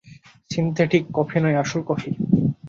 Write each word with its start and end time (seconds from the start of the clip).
Synthetic 0.51 1.03
coffee 1.17 1.37
নয়, 1.43 1.57
আসল 1.63 1.81
coffee. 1.89 2.09